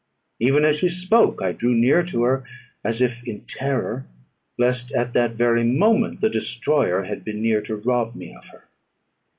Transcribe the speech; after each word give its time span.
Even 0.39 0.65
as 0.65 0.77
she 0.79 0.89
spoke 0.89 1.43
I 1.43 1.51
drew 1.51 1.75
near 1.75 2.01
to 2.05 2.23
her, 2.23 2.43
as 2.83 3.03
if 3.03 3.23
in 3.23 3.41
terror; 3.45 4.07
lest 4.57 4.91
at 4.93 5.13
that 5.13 5.33
very 5.35 5.63
moment 5.63 6.21
the 6.21 6.27
destroyer 6.29 7.03
had 7.03 7.23
been 7.23 7.39
near 7.43 7.61
to 7.61 7.75
rob 7.75 8.15
me 8.15 8.33
of 8.33 8.47
her. 8.47 8.67